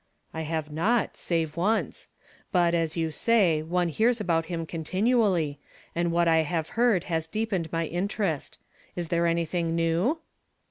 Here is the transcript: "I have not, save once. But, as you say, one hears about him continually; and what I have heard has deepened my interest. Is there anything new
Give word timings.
"I 0.33 0.41
have 0.41 0.71
not, 0.71 1.15
save 1.15 1.55
once. 1.55 2.07
But, 2.51 2.73
as 2.73 2.97
you 2.97 3.11
say, 3.11 3.61
one 3.61 3.89
hears 3.89 4.19
about 4.19 4.47
him 4.47 4.65
continually; 4.65 5.59
and 5.93 6.11
what 6.11 6.27
I 6.27 6.37
have 6.37 6.69
heard 6.69 7.03
has 7.03 7.27
deepened 7.27 7.71
my 7.71 7.85
interest. 7.85 8.57
Is 8.95 9.09
there 9.09 9.27
anything 9.27 9.75
new 9.75 10.17